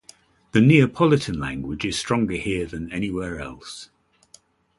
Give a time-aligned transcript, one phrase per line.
[0.53, 3.91] The Neapolitan language is stronger here than anywhere else.